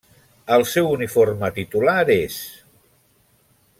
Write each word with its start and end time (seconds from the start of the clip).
El 0.55 0.63
seu 0.69 0.87
uniforme 0.93 1.51
titular 1.59 1.97
és: 2.15 2.39